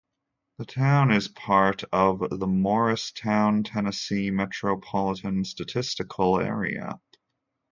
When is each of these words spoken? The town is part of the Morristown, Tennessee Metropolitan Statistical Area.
The 0.57 0.65
town 0.65 1.11
is 1.11 1.27
part 1.27 1.83
of 1.91 2.23
the 2.31 2.47
Morristown, 2.47 3.61
Tennessee 3.61 4.31
Metropolitan 4.31 5.43
Statistical 5.45 6.39
Area. 6.39 6.99